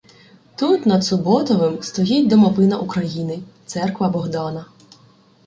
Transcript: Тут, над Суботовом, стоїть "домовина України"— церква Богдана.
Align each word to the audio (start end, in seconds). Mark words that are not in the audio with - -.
Тут, 0.55 0.85
над 0.85 1.05
Суботовом, 1.05 1.83
стоїть 1.83 2.27
"домовина 2.27 2.77
України"— 2.79 3.39
церква 3.65 4.09
Богдана. 4.09 4.65